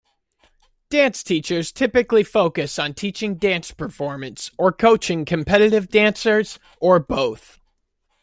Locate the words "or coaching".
4.57-5.25